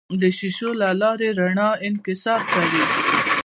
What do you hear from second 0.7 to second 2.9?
له لارې رڼا انکسار کوي.